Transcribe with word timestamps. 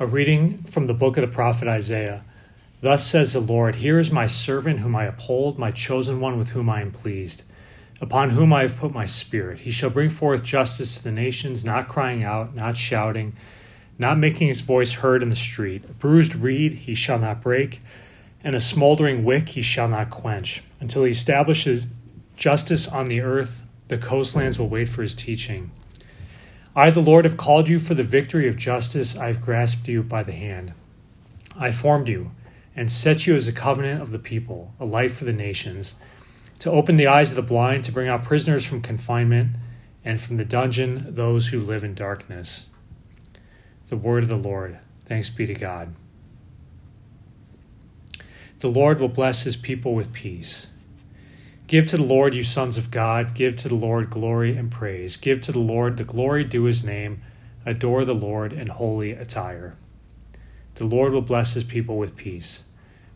A 0.00 0.06
reading 0.06 0.58
from 0.64 0.88
the 0.88 0.92
book 0.92 1.16
of 1.16 1.20
the 1.20 1.32
prophet 1.32 1.68
Isaiah. 1.68 2.24
Thus 2.80 3.06
says 3.06 3.32
the 3.32 3.38
Lord 3.38 3.76
Here 3.76 4.00
is 4.00 4.10
my 4.10 4.26
servant 4.26 4.80
whom 4.80 4.96
I 4.96 5.04
uphold, 5.04 5.56
my 5.56 5.70
chosen 5.70 6.18
one 6.18 6.36
with 6.36 6.50
whom 6.50 6.68
I 6.68 6.82
am 6.82 6.90
pleased, 6.90 7.44
upon 8.00 8.30
whom 8.30 8.52
I 8.52 8.62
have 8.62 8.76
put 8.76 8.92
my 8.92 9.06
spirit. 9.06 9.60
He 9.60 9.70
shall 9.70 9.90
bring 9.90 10.10
forth 10.10 10.42
justice 10.42 10.96
to 10.96 11.04
the 11.04 11.12
nations, 11.12 11.64
not 11.64 11.86
crying 11.86 12.24
out, 12.24 12.56
not 12.56 12.76
shouting, 12.76 13.36
not 13.96 14.18
making 14.18 14.48
his 14.48 14.62
voice 14.62 14.94
heard 14.94 15.22
in 15.22 15.30
the 15.30 15.36
street. 15.36 15.84
A 15.88 15.92
bruised 15.92 16.34
reed 16.34 16.74
he 16.74 16.96
shall 16.96 17.20
not 17.20 17.40
break, 17.40 17.80
and 18.42 18.56
a 18.56 18.60
smoldering 18.60 19.22
wick 19.22 19.50
he 19.50 19.62
shall 19.62 19.86
not 19.86 20.10
quench, 20.10 20.64
until 20.80 21.04
he 21.04 21.12
establishes 21.12 21.86
justice 22.36 22.88
on 22.88 23.06
the 23.06 23.20
earth. 23.20 23.62
The 23.86 23.98
coastlands 23.98 24.58
will 24.58 24.68
wait 24.68 24.88
for 24.88 25.02
his 25.02 25.14
teaching. 25.14 25.70
I, 26.76 26.90
the 26.90 27.00
Lord, 27.00 27.24
have 27.24 27.36
called 27.36 27.68
you 27.68 27.78
for 27.78 27.94
the 27.94 28.02
victory 28.02 28.48
of 28.48 28.56
justice. 28.56 29.16
I 29.16 29.28
have 29.28 29.40
grasped 29.40 29.86
you 29.86 30.02
by 30.02 30.24
the 30.24 30.32
hand. 30.32 30.72
I 31.56 31.70
formed 31.70 32.08
you 32.08 32.30
and 32.74 32.90
set 32.90 33.26
you 33.26 33.36
as 33.36 33.46
a 33.46 33.52
covenant 33.52 34.02
of 34.02 34.10
the 34.10 34.18
people, 34.18 34.74
a 34.80 34.84
light 34.84 35.12
for 35.12 35.24
the 35.24 35.32
nations, 35.32 35.94
to 36.58 36.70
open 36.72 36.96
the 36.96 37.06
eyes 37.06 37.30
of 37.30 37.36
the 37.36 37.42
blind, 37.42 37.84
to 37.84 37.92
bring 37.92 38.08
out 38.08 38.24
prisoners 38.24 38.64
from 38.64 38.80
confinement, 38.80 39.56
and 40.04 40.20
from 40.20 40.36
the 40.36 40.44
dungeon 40.44 41.06
those 41.14 41.48
who 41.48 41.60
live 41.60 41.84
in 41.84 41.94
darkness. 41.94 42.66
The 43.88 43.96
word 43.96 44.24
of 44.24 44.28
the 44.28 44.36
Lord. 44.36 44.78
Thanks 45.04 45.30
be 45.30 45.46
to 45.46 45.54
God. 45.54 45.94
The 48.58 48.68
Lord 48.68 48.98
will 48.98 49.08
bless 49.08 49.44
his 49.44 49.56
people 49.56 49.94
with 49.94 50.12
peace. 50.12 50.66
Give 51.66 51.86
to 51.86 51.96
the 51.96 52.04
Lord, 52.04 52.34
you 52.34 52.42
sons 52.42 52.76
of 52.76 52.90
God. 52.90 53.34
Give 53.34 53.56
to 53.56 53.68
the 53.68 53.74
Lord 53.74 54.10
glory 54.10 54.56
and 54.56 54.70
praise. 54.70 55.16
Give 55.16 55.40
to 55.42 55.52
the 55.52 55.60
Lord 55.60 55.96
the 55.96 56.04
glory 56.04 56.44
due 56.44 56.64
his 56.64 56.84
name. 56.84 57.22
Adore 57.64 58.04
the 58.04 58.14
Lord 58.14 58.52
in 58.52 58.66
holy 58.66 59.12
attire. 59.12 59.76
The 60.74 60.84
Lord 60.84 61.12
will 61.12 61.22
bless 61.22 61.54
his 61.54 61.64
people 61.64 61.96
with 61.96 62.16
peace. 62.16 62.64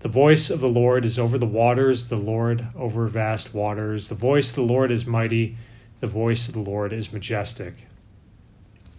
The 0.00 0.08
voice 0.08 0.50
of 0.50 0.60
the 0.60 0.68
Lord 0.68 1.06
is 1.06 1.18
over 1.18 1.38
the 1.38 1.46
waters, 1.46 2.10
the 2.10 2.16
Lord 2.16 2.66
over 2.76 3.06
vast 3.06 3.54
waters. 3.54 4.08
The 4.08 4.14
voice 4.14 4.50
of 4.50 4.56
the 4.56 4.62
Lord 4.62 4.90
is 4.90 5.06
mighty, 5.06 5.56
the 6.00 6.06
voice 6.06 6.46
of 6.46 6.52
the 6.52 6.60
Lord 6.60 6.92
is 6.92 7.10
majestic. 7.10 7.86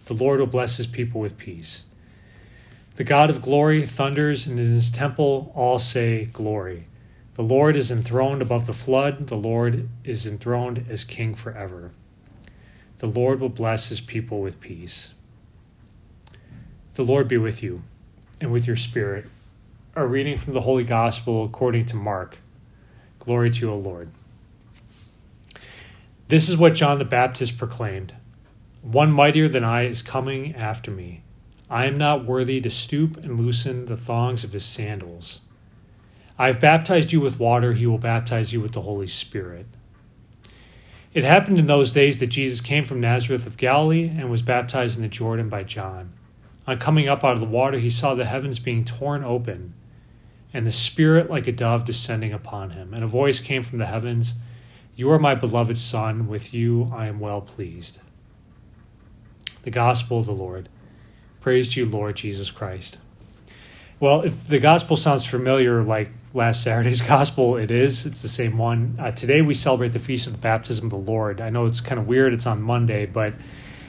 The 0.06 0.14
Lord 0.14 0.40
will 0.40 0.48
bless 0.48 0.78
his 0.78 0.88
people 0.88 1.20
with 1.20 1.38
peace. 1.38 1.84
The 2.96 3.04
God 3.04 3.30
of 3.30 3.42
glory 3.42 3.86
thunders, 3.86 4.48
and 4.48 4.58
in 4.58 4.72
his 4.72 4.90
temple 4.90 5.52
all 5.54 5.78
say, 5.78 6.24
Glory. 6.24 6.86
The 7.36 7.42
Lord 7.42 7.76
is 7.76 7.90
enthroned 7.90 8.40
above 8.40 8.66
the 8.66 8.72
flood. 8.72 9.26
The 9.26 9.36
Lord 9.36 9.90
is 10.04 10.26
enthroned 10.26 10.86
as 10.88 11.04
king 11.04 11.34
forever. 11.34 11.90
The 12.96 13.08
Lord 13.08 13.40
will 13.40 13.50
bless 13.50 13.90
his 13.90 14.00
people 14.00 14.40
with 14.40 14.58
peace. 14.58 15.10
The 16.94 17.04
Lord 17.04 17.28
be 17.28 17.36
with 17.36 17.62
you 17.62 17.82
and 18.40 18.50
with 18.50 18.66
your 18.66 18.74
spirit. 18.74 19.26
A 19.94 20.06
reading 20.06 20.38
from 20.38 20.54
the 20.54 20.62
Holy 20.62 20.82
Gospel 20.82 21.44
according 21.44 21.84
to 21.86 21.96
Mark. 21.96 22.38
Glory 23.18 23.50
to 23.50 23.66
you, 23.66 23.70
O 23.70 23.76
Lord. 23.76 24.10
This 26.28 26.48
is 26.48 26.56
what 26.56 26.72
John 26.72 26.98
the 26.98 27.04
Baptist 27.04 27.58
proclaimed 27.58 28.14
One 28.80 29.12
mightier 29.12 29.46
than 29.46 29.62
I 29.62 29.82
is 29.82 30.00
coming 30.00 30.54
after 30.54 30.90
me. 30.90 31.22
I 31.68 31.84
am 31.84 31.98
not 31.98 32.24
worthy 32.24 32.62
to 32.62 32.70
stoop 32.70 33.18
and 33.18 33.38
loosen 33.38 33.84
the 33.84 33.96
thongs 33.96 34.42
of 34.42 34.52
his 34.52 34.64
sandals. 34.64 35.40
I 36.38 36.46
have 36.46 36.60
baptized 36.60 37.12
you 37.12 37.20
with 37.20 37.38
water, 37.38 37.72
he 37.72 37.86
will 37.86 37.98
baptize 37.98 38.52
you 38.52 38.60
with 38.60 38.72
the 38.72 38.82
Holy 38.82 39.06
Spirit. 39.06 39.66
It 41.14 41.24
happened 41.24 41.58
in 41.58 41.66
those 41.66 41.92
days 41.92 42.18
that 42.18 42.26
Jesus 42.26 42.60
came 42.60 42.84
from 42.84 43.00
Nazareth 43.00 43.46
of 43.46 43.56
Galilee 43.56 44.08
and 44.08 44.30
was 44.30 44.42
baptized 44.42 44.96
in 44.98 45.02
the 45.02 45.08
Jordan 45.08 45.48
by 45.48 45.62
John. 45.62 46.12
On 46.66 46.78
coming 46.78 47.08
up 47.08 47.24
out 47.24 47.32
of 47.32 47.40
the 47.40 47.46
water, 47.46 47.78
he 47.78 47.88
saw 47.88 48.14
the 48.14 48.26
heavens 48.26 48.58
being 48.58 48.84
torn 48.84 49.24
open, 49.24 49.72
and 50.52 50.66
the 50.66 50.70
Spirit 50.72 51.30
like 51.30 51.46
a 51.46 51.52
dove 51.52 51.86
descending 51.86 52.34
upon 52.34 52.70
him. 52.70 52.92
And 52.92 53.02
a 53.02 53.06
voice 53.06 53.40
came 53.40 53.62
from 53.62 53.78
the 53.78 53.86
heavens 53.86 54.34
You 54.94 55.10
are 55.10 55.18
my 55.18 55.34
beloved 55.34 55.78
Son, 55.78 56.28
with 56.28 56.52
you 56.52 56.90
I 56.92 57.06
am 57.06 57.18
well 57.18 57.40
pleased. 57.40 57.98
The 59.62 59.70
Gospel 59.70 60.18
of 60.18 60.26
the 60.26 60.32
Lord. 60.32 60.68
Praise 61.40 61.72
to 61.72 61.80
you, 61.80 61.86
Lord 61.86 62.16
Jesus 62.16 62.50
Christ. 62.50 62.98
Well, 63.98 64.22
if 64.22 64.46
the 64.46 64.58
gospel 64.58 64.96
sounds 64.96 65.24
familiar, 65.24 65.82
like 65.82 66.10
last 66.34 66.62
Saturday's 66.62 67.00
gospel, 67.08 67.56
it 67.56 67.70
is. 67.70 68.04
It's 68.04 68.20
the 68.20 68.28
same 68.28 68.58
one. 68.58 68.96
Uh, 68.98 69.10
today 69.10 69.40
we 69.40 69.54
celebrate 69.54 69.94
the 69.94 69.98
feast 69.98 70.26
of 70.26 70.34
the 70.34 70.38
baptism 70.38 70.86
of 70.86 70.90
the 70.90 70.98
Lord. 70.98 71.40
I 71.40 71.48
know 71.48 71.64
it's 71.64 71.80
kind 71.80 71.98
of 71.98 72.06
weird. 72.06 72.34
It's 72.34 72.46
on 72.46 72.60
Monday, 72.60 73.06
but 73.06 73.32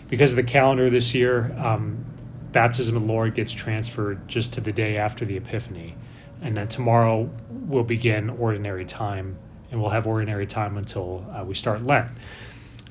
because 0.07 0.31
of 0.31 0.37
the 0.37 0.43
calendar 0.43 0.89
this 0.89 1.13
year, 1.13 1.53
um, 1.57 2.05
baptism 2.53 2.95
of 2.95 3.01
the 3.01 3.07
Lord 3.07 3.35
gets 3.35 3.51
transferred 3.51 4.29
just 4.29 4.53
to 4.53 4.61
the 4.61 4.71
day 4.71 4.95
after 4.95 5.25
the 5.25 5.35
Epiphany, 5.35 5.95
and 6.41 6.55
then 6.55 6.69
tomorrow 6.69 7.29
we'll 7.49 7.83
begin 7.83 8.29
ordinary 8.29 8.85
time, 8.85 9.37
and 9.71 9.81
we'll 9.81 9.89
have 9.89 10.07
ordinary 10.07 10.47
time 10.47 10.77
until 10.77 11.25
uh, 11.35 11.43
we 11.43 11.53
start 11.53 11.83
Lent. 11.83 12.09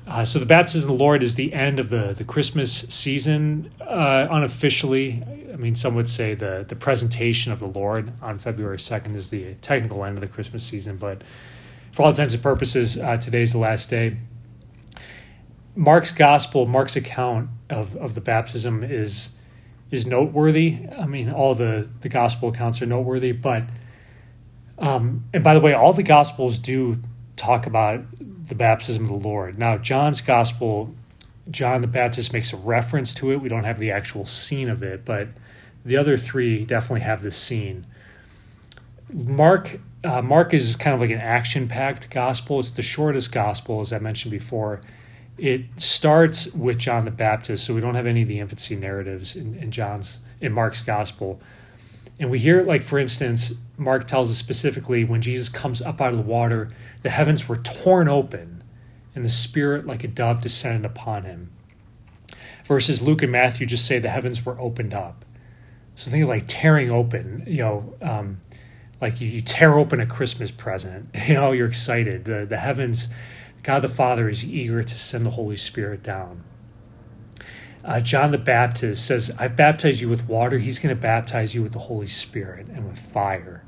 Uh, 0.05 0.23
so 0.23 0.37
the 0.37 0.45
baptism 0.45 0.89
of 0.89 0.97
the 0.97 1.03
Lord 1.03 1.23
is 1.23 1.33
the 1.33 1.51
end 1.51 1.79
of 1.79 1.89
the, 1.89 2.13
the 2.13 2.23
Christmas 2.23 2.71
season, 2.89 3.71
uh, 3.81 4.27
unofficially. 4.29 5.23
I 5.57 5.59
mean, 5.59 5.75
some 5.75 5.95
would 5.95 6.07
say 6.07 6.35
the, 6.35 6.63
the 6.67 6.75
presentation 6.75 7.51
of 7.51 7.59
the 7.59 7.67
Lord 7.67 8.11
on 8.21 8.37
February 8.37 8.77
2nd 8.77 9.15
is 9.15 9.31
the 9.31 9.55
technical 9.55 10.05
end 10.05 10.15
of 10.15 10.21
the 10.21 10.27
Christmas 10.27 10.63
season, 10.63 10.97
but 10.97 11.23
for 11.91 12.03
all 12.03 12.09
intents 12.09 12.35
and 12.35 12.43
purposes, 12.43 12.99
uh, 12.99 13.17
today's 13.17 13.53
the 13.53 13.57
last 13.57 13.89
day. 13.89 14.17
Mark's 15.75 16.11
gospel, 16.11 16.67
Mark's 16.67 16.95
account 16.95 17.49
of, 17.71 17.95
of 17.95 18.13
the 18.13 18.21
baptism 18.21 18.83
is 18.83 19.29
is 19.89 20.05
noteworthy. 20.05 20.79
I 20.99 21.05
mean, 21.05 21.31
all 21.31 21.55
the, 21.55 21.89
the 22.01 22.09
gospel 22.09 22.49
accounts 22.49 22.81
are 22.81 22.85
noteworthy, 22.85 23.31
but 23.31 23.63
um, 24.77 25.23
and 25.33 25.43
by 25.43 25.53
the 25.53 25.61
way, 25.61 25.73
all 25.73 25.93
the 25.93 26.03
gospels 26.03 26.57
do 26.57 26.97
talk 27.37 27.65
about 27.65 28.03
the 28.19 28.53
baptism 28.53 29.03
of 29.03 29.09
the 29.09 29.27
Lord. 29.27 29.57
Now, 29.57 29.77
John's 29.77 30.19
gospel, 30.19 30.93
John 31.49 31.81
the 31.81 31.87
Baptist 31.87 32.33
makes 32.33 32.53
a 32.53 32.57
reference 32.57 33.13
to 33.15 33.31
it. 33.31 33.41
We 33.41 33.49
don't 33.49 33.63
have 33.63 33.79
the 33.79 33.91
actual 33.91 34.25
scene 34.25 34.69
of 34.69 34.83
it, 34.83 35.05
but 35.05 35.29
the 35.85 35.97
other 35.97 36.17
three 36.17 36.65
definitely 36.65 37.01
have 37.01 37.21
the 37.21 37.31
scene. 37.31 37.85
Mark 39.25 39.79
uh, 40.03 40.21
Mark 40.21 40.53
is 40.53 40.75
kind 40.75 40.93
of 40.93 41.01
like 41.01 41.09
an 41.09 41.17
action-packed 41.17 42.09
gospel. 42.11 42.59
It's 42.59 42.69
the 42.69 42.81
shortest 42.81 43.31
gospel, 43.31 43.81
as 43.81 43.91
I 43.91 43.99
mentioned 43.99 44.31
before. 44.31 44.79
It 45.37 45.65
starts 45.77 46.47
with 46.53 46.77
John 46.77 47.05
the 47.05 47.11
Baptist, 47.11 47.65
so 47.65 47.73
we 47.73 47.81
don't 47.81 47.95
have 47.95 48.05
any 48.05 48.21
of 48.21 48.27
the 48.27 48.39
infancy 48.39 48.75
narratives 48.75 49.35
in, 49.35 49.55
in 49.55 49.71
John's 49.71 50.19
in 50.39 50.51
Mark's 50.51 50.81
gospel. 50.81 51.41
And 52.19 52.29
we 52.29 52.39
hear, 52.39 52.63
like 52.63 52.81
for 52.81 52.99
instance, 52.99 53.53
Mark 53.77 54.07
tells 54.07 54.31
us 54.31 54.37
specifically 54.37 55.03
when 55.03 55.21
Jesus 55.21 55.49
comes 55.49 55.81
up 55.81 56.01
out 56.01 56.11
of 56.11 56.17
the 56.17 56.23
water, 56.23 56.71
the 57.03 57.09
heavens 57.09 57.47
were 57.47 57.57
torn 57.57 58.07
open, 58.07 58.56
and 59.17 59.25
the 59.25 59.29
Spirit, 59.29 59.87
like 59.87 60.03
a 60.03 60.07
dove, 60.07 60.41
descended 60.41 60.85
upon 60.85 61.23
him. 61.23 61.49
Versus 62.65 63.01
Luke 63.01 63.23
and 63.23 63.31
Matthew 63.31 63.65
just 63.65 63.87
say 63.87 63.97
the 63.97 64.09
heavens 64.09 64.45
were 64.45 64.59
opened 64.61 64.93
up. 64.93 65.25
So 65.95 66.11
think 66.11 66.21
of 66.21 66.29
like 66.29 66.43
tearing 66.45 66.91
open, 66.91 67.43
you 67.47 67.57
know, 67.57 67.95
um, 67.99 68.41
like 69.01 69.19
you, 69.19 69.27
you 69.27 69.41
tear 69.41 69.75
open 69.75 69.99
a 69.99 70.05
Christmas 70.05 70.51
present. 70.51 71.09
You 71.27 71.33
know, 71.33 71.51
you're 71.51 71.67
excited. 71.67 72.25
The 72.25 72.45
the 72.45 72.57
heavens, 72.57 73.07
God 73.63 73.81
the 73.81 73.87
Father 73.87 74.29
is 74.29 74.45
eager 74.45 74.83
to 74.83 74.97
send 74.97 75.25
the 75.25 75.31
Holy 75.31 75.57
Spirit 75.57 76.03
down. 76.03 76.43
Uh, 77.83 77.99
John 77.99 78.29
the 78.29 78.37
Baptist 78.37 79.03
says, 79.03 79.31
I've 79.39 79.55
baptized 79.55 79.99
you 79.99 80.09
with 80.09 80.27
water. 80.27 80.59
He's 80.59 80.77
going 80.77 80.95
to 80.95 81.01
baptize 81.01 81.55
you 81.55 81.63
with 81.63 81.73
the 81.73 81.79
Holy 81.79 82.05
Spirit 82.05 82.67
and 82.67 82.87
with 82.87 82.99
fire. 82.99 83.63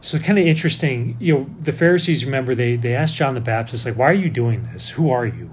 So 0.00 0.18
kind 0.18 0.38
of 0.38 0.46
interesting, 0.46 1.16
you 1.20 1.34
know, 1.34 1.50
the 1.60 1.72
Pharisees 1.72 2.24
remember 2.24 2.54
they 2.54 2.76
they 2.76 2.94
asked 2.94 3.16
John 3.16 3.34
the 3.34 3.40
Baptist 3.40 3.84
like, 3.84 3.96
"Why 3.96 4.06
are 4.06 4.14
you 4.14 4.30
doing 4.30 4.64
this? 4.72 4.90
Who 4.90 5.10
are 5.10 5.26
you? 5.26 5.50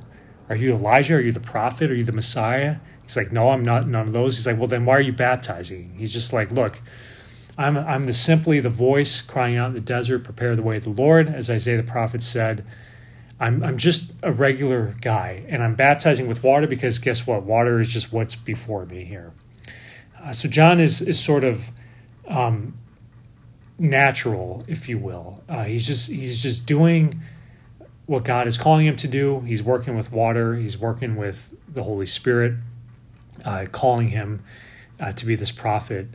Are 0.50 0.56
you 0.56 0.74
Elijah? 0.74 1.16
Are 1.16 1.20
you 1.20 1.34
the 1.34 1.40
prophet? 1.42 1.92
Are 1.92 1.96
you 1.96 2.06
the 2.06 2.14
Messiah?" 2.14 2.78
He's 3.04 3.18
like, 3.18 3.32
"No, 3.32 3.50
I'm 3.50 3.64
not 3.64 3.88
none 3.88 4.08
of 4.08 4.14
those." 4.14 4.38
He's 4.38 4.48
like, 4.48 4.58
"Well, 4.58 4.68
then 4.68 4.86
why 4.86 4.96
are 4.98 5.02
you 5.02 5.12
baptizing?" 5.12 5.96
He's 5.98 6.14
just 6.14 6.32
like, 6.32 6.50
"Look, 6.52 6.82
I'm 7.58 7.78
I'm 7.78 8.06
the 8.06 8.14
simply 8.14 8.62
the 8.62 8.70
voice 8.70 9.22
crying 9.22 9.58
out 9.58 9.68
in 9.70 9.74
the 9.74 9.82
desert, 9.82 10.24
prepare 10.24 10.56
the 10.56 10.62
way 10.64 10.78
of 10.78 10.86
the 10.86 10.92
Lord, 10.92 11.28
as 11.28 11.50
Isaiah 11.50 11.78
the 11.78 11.84
prophet 11.84 12.22
said." 12.22 12.66
I'm 13.40 13.64
I'm 13.64 13.78
just 13.78 14.14
a 14.24 14.32
regular 14.32 14.96
guy, 15.02 15.44
and 15.48 15.64
I'm 15.64 15.76
baptizing 15.76 16.28
with 16.28 16.44
water 16.44 16.66
because 16.68 16.98
guess 17.00 17.28
what? 17.28 17.44
Water 17.44 17.80
is 17.80 17.90
just 17.90 18.12
what's 18.12 18.36
before 18.36 18.86
me 18.86 19.04
here. 19.04 19.32
Uh, 20.20 20.34
so 20.34 20.48
John 20.48 20.80
is 20.80 21.02
is 21.02 21.20
sort 21.20 21.44
of 21.44 21.72
um, 22.28 22.74
natural, 23.80 24.64
if 24.68 24.90
you 24.90 24.98
will. 24.98 25.44
Uh, 25.48 25.64
he's 25.64 25.86
just 25.86 26.10
he's 26.10 26.42
just 26.42 26.66
doing 26.66 27.22
what 28.06 28.24
God 28.24 28.48
is 28.48 28.58
calling 28.58 28.86
him 28.86 28.96
to 28.98 29.08
do. 29.08 29.42
He's 29.42 29.62
working 29.62 29.96
with 29.96 30.12
water. 30.12 30.56
He's 30.56 30.78
working 30.78 31.16
with 31.16 31.54
the 31.72 31.84
Holy 31.84 32.06
Spirit, 32.06 32.56
uh, 33.46 33.66
calling 33.72 34.10
him 34.10 34.44
uh, 35.00 35.12
to 35.14 35.26
be 35.26 35.36
this 35.36 35.52
prophet. 35.52 36.08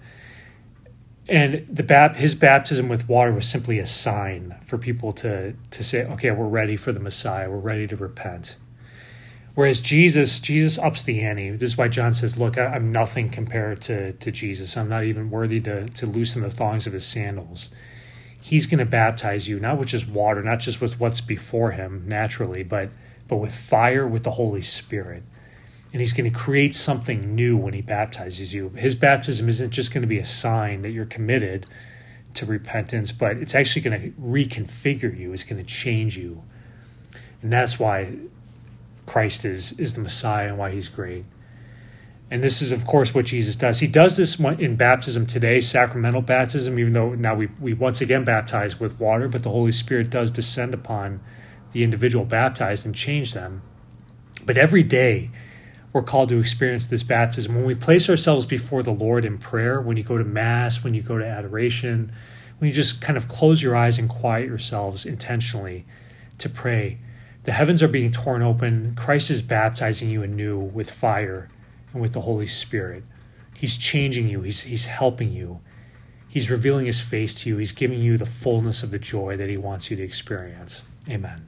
And 1.29 1.67
the 1.71 1.83
bap- 1.83 2.17
his 2.17 2.35
baptism 2.35 2.89
with 2.89 3.09
water 3.09 3.33
was 3.33 3.49
simply 3.49 3.79
a 3.79 3.87
sign 3.87 4.57
for 4.65 4.77
people 4.77 5.13
to 5.15 5.55
to 5.71 5.85
say, 5.85 6.05
okay, 6.05 6.31
we're 6.31 6.49
ready 6.49 6.77
for 6.77 6.93
the 6.93 7.01
Messiah. 7.01 7.49
We're 7.49 7.59
ready 7.59 7.87
to 7.87 7.97
repent. 7.97 8.57
Whereas 9.55 9.81
Jesus, 9.81 10.41
Jesus 10.41 10.79
ups 10.79 11.05
the 11.05 11.21
ante. 11.21 11.51
This 11.51 11.73
is 11.73 11.77
why 11.77 11.89
John 11.89 12.15
says, 12.15 12.39
"Look, 12.39 12.57
I, 12.57 12.75
am 12.75 12.91
nothing 12.91 13.29
compared 13.29 13.83
to 13.83 14.13
to 14.13 14.31
Jesus. 14.31 14.77
I'm 14.77 14.89
not 14.89 15.05
even 15.05 15.31
worthy 15.31 15.61
to 15.61 15.89
to 15.89 16.07
loosen 16.07 16.43
the 16.43 16.51
thongs 16.51 16.87
of 16.87 16.93
his 16.93 17.05
sandals." 17.05 17.69
He's 18.41 18.67
going 18.67 18.79
to 18.79 18.87
baptize 18.87 19.47
you 19.47 19.61
not 19.61 19.79
with 19.79 19.89
just 19.89 20.09
water, 20.09 20.43
not 20.43 20.59
just 20.59 20.81
with 20.81 20.99
what's 20.99 21.21
before 21.21 21.73
him 21.73 22.05
naturally, 22.07 22.63
but 22.63 22.91
but 23.29 23.37
with 23.37 23.55
fire, 23.55 24.07
with 24.07 24.25
the 24.25 24.33
Holy 24.33 24.63
Spirit. 24.63 25.23
And 25.93 26.01
he's 26.01 26.15
going 26.15 26.31
to 26.31 26.37
create 26.37 26.75
something 26.75 27.35
new 27.35 27.57
when 27.57 27.75
he 27.75 27.83
baptizes 27.83 28.55
you. 28.55 28.71
His 28.71 28.95
baptism 28.95 29.49
isn't 29.49 29.71
just 29.71 29.93
going 29.93 30.01
to 30.01 30.09
be 30.09 30.19
a 30.19 30.25
sign 30.25 30.81
that 30.83 30.91
you're 30.91 31.05
committed 31.05 31.67
to 32.35 32.47
repentance, 32.47 33.13
but 33.13 33.37
it's 33.37 33.55
actually 33.55 33.83
going 33.83 34.01
to 34.01 34.11
reconfigure 34.19 35.17
you. 35.17 35.35
It's 35.35 35.45
going 35.45 35.63
to 35.63 35.71
change 35.71 36.17
you. 36.17 36.43
And 37.43 37.53
that's 37.53 37.79
why 37.79 38.17
Christ 39.07 39.45
is 39.45 39.73
is 39.79 39.95
the 39.95 40.01
Messiah 40.01 40.49
and 40.49 40.59
why 40.59 40.71
he's 40.71 40.89
great. 40.89 41.25
And 42.33 42.43
this 42.43 42.63
is, 42.63 42.73
of 42.73 42.87
course, 42.87 43.15
what 43.15 43.27
Jesus 43.27 43.57
does. 43.57 43.81
He 43.81 43.87
does 43.87 44.17
this 44.17 44.41
in 44.41 44.77
baptism 44.77 45.27
today, 45.27 45.61
sacramental 45.61 46.23
baptism, 46.23 46.79
even 46.79 46.95
though 46.95 47.15
now 47.15 47.35
we, 47.35 47.49
we 47.61 47.75
once 47.75 48.01
again 48.01 48.25
baptize 48.25 48.81
with 48.81 48.99
water, 48.99 49.29
but 49.29 49.43
the 49.43 49.51
Holy 49.51 49.71
Spirit 49.71 50.09
does 50.09 50.31
descend 50.31 50.73
upon 50.73 51.21
the 51.73 51.85
individual 51.85 52.25
baptized 52.25 52.87
and 52.87 52.95
change 52.95 53.35
them. 53.35 53.61
But 54.47 54.57
every 54.57 54.83
day, 54.83 55.31
we're 55.93 56.03
called 56.03 56.31
to 56.31 56.39
experience 56.39 56.87
this 56.87 57.03
baptism. 57.03 57.55
When 57.55 57.67
we 57.67 57.75
place 57.75 58.09
ourselves 58.09 58.47
before 58.47 58.83
the 58.83 58.93
Lord 58.93 59.27
in 59.27 59.37
prayer, 59.37 59.81
when 59.83 59.99
you 59.99 60.03
go 60.03 60.17
to 60.17 60.25
Mass, 60.25 60.83
when 60.83 60.95
you 60.95 61.03
go 61.03 61.19
to 61.19 61.27
adoration, 61.27 62.13
when 62.59 62.69
you 62.69 62.75
just 62.75 63.03
kind 63.03 63.19
of 63.19 63.29
close 63.29 63.63
your 63.63 63.77
eyes 63.77 63.99
and 63.99 64.09
quiet 64.09 64.47
yourselves 64.47 65.05
intentionally 65.05 65.85
to 66.39 66.49
pray, 66.49 66.99
the 67.45 67.53
heavens 67.53 67.83
are 67.83 67.89
being 67.89 68.13
torn 68.13 68.43
open. 68.43 68.95
Christ 68.95 69.31
is 69.31 69.43
baptizing 69.43 70.11
you 70.11 70.23
anew 70.23 70.59
with 70.59 70.91
fire 70.91 71.49
and 71.93 72.01
with 72.01 72.13
the 72.13 72.21
Holy 72.21 72.47
Spirit. 72.47 73.05
He's 73.57 73.77
changing 73.77 74.29
you, 74.29 74.43
He's, 74.43 74.63
he's 74.63 74.87
helping 74.87 75.33
you. 75.33 75.61
He's 76.29 76.51
revealing 76.51 76.87
His 76.87 77.01
face 77.01 77.35
to 77.43 77.49
you. 77.49 77.59
He's 77.59 77.73
giving 77.73 78.01
you 78.01 78.17
the 78.17 78.27
fullness 78.27 78.83
of 78.83 78.91
the 78.91 78.99
joy 78.99 79.37
that 79.37 79.51
He 79.51 79.57
wants 79.57 79.91
you 79.91 79.97
to 79.97 80.03
experience. 80.03 80.83
Amen. 81.09 81.47